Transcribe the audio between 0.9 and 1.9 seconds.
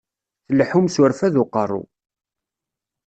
s urfad n uqerru.